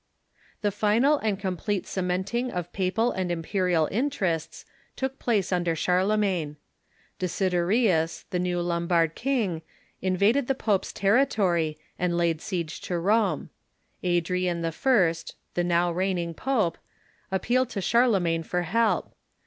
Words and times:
The 0.61 0.71
final 0.71 1.19
and 1.19 1.37
complete 1.39 1.85
cementing 1.85 2.49
of 2.49 2.73
papal 2.73 3.11
and 3.11 3.31
imperial 3.31 3.85
in 3.85 4.09
terests 4.09 4.65
took 4.95 5.19
place 5.19 5.51
under 5.51 5.75
Charlemagne. 5.75 6.57
Desiderius, 7.19 8.25
the 8.31 8.39
new 8.39 8.61
Lombard 8.63 9.13
king, 9.13 9.61
invaded 10.01 10.47
the 10.47 10.55
pope's 10.55 10.91
territory 10.91 11.77
and 11.99 12.17
laid 12.17 12.39
Emoeror' 12.39 12.63
^^^S^ 12.65 12.97
^^ 12.99 13.03
Rome. 13.03 13.51
Adrian 14.01 14.65
I., 14.65 14.73
the 15.53 15.63
now 15.63 15.91
reigning 15.91 16.33
pope, 16.33 16.79
appealed 17.31 17.69
to 17.69 17.79
Charlemagne 17.81 18.41
for 18.41 18.63
help. 18.63 19.13